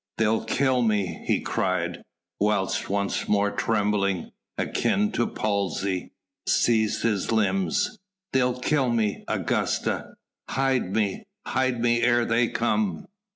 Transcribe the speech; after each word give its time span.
"They'll 0.17 0.43
kill 0.45 0.81
me," 0.81 1.21
he 1.27 1.41
cried, 1.41 2.01
whilst 2.39 2.89
once 2.89 3.27
more 3.27 3.51
trembling 3.51 4.31
akin 4.57 5.11
to 5.11 5.27
palsy 5.27 6.09
seized 6.47 7.03
his 7.03 7.31
limbs. 7.31 7.99
"They'll 8.33 8.59
kill 8.59 8.89
me, 8.89 9.23
Augusta... 9.27 10.15
hide 10.49 10.95
me, 10.95 11.25
hide 11.45 11.79
me 11.83 12.01
ere 12.01 12.25
they 12.25 12.47
come." 12.47 13.05